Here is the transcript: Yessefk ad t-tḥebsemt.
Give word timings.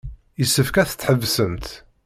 Yessefk 0.39 0.75
ad 0.77 0.87
t-tḥebsemt. 0.89 1.67